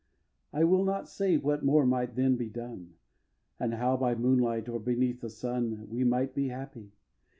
[0.51, 0.61] iv.
[0.61, 2.95] I will not say what more might then be done,
[3.59, 6.91] And how, by moonlight or beneath the sun, We might be happy.